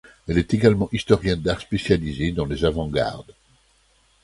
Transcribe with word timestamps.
Elle 0.27 0.39
est 0.39 0.51
également 0.55 0.89
historienne 0.91 1.41
d'art 1.43 1.61
spécialisée 1.61 2.31
dans 2.31 2.45
les 2.45 2.65
avant-gardes. 2.65 3.35